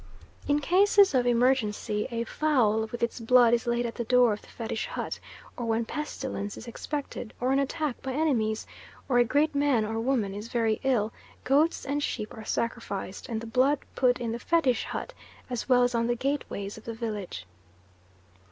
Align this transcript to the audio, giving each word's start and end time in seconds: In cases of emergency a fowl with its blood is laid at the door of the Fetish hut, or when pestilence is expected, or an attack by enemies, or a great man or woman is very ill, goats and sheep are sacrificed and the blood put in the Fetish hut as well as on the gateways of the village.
In 0.47 0.57
cases 0.61 1.13
of 1.13 1.27
emergency 1.27 2.07
a 2.09 2.23
fowl 2.23 2.87
with 2.91 3.03
its 3.03 3.19
blood 3.19 3.53
is 3.53 3.67
laid 3.67 3.85
at 3.85 3.93
the 3.93 4.03
door 4.03 4.33
of 4.33 4.41
the 4.41 4.47
Fetish 4.47 4.87
hut, 4.87 5.19
or 5.55 5.67
when 5.67 5.85
pestilence 5.85 6.57
is 6.57 6.67
expected, 6.67 7.35
or 7.39 7.51
an 7.51 7.59
attack 7.59 8.01
by 8.01 8.13
enemies, 8.13 8.65
or 9.07 9.19
a 9.19 9.23
great 9.23 9.53
man 9.53 9.85
or 9.85 9.99
woman 9.99 10.33
is 10.33 10.47
very 10.47 10.79
ill, 10.83 11.13
goats 11.43 11.85
and 11.85 12.01
sheep 12.01 12.33
are 12.35 12.43
sacrificed 12.43 13.29
and 13.29 13.41
the 13.41 13.45
blood 13.45 13.77
put 13.93 14.19
in 14.19 14.31
the 14.31 14.39
Fetish 14.39 14.85
hut 14.85 15.13
as 15.51 15.69
well 15.69 15.83
as 15.83 15.93
on 15.93 16.07
the 16.07 16.15
gateways 16.15 16.79
of 16.79 16.85
the 16.85 16.95
village. 16.95 17.45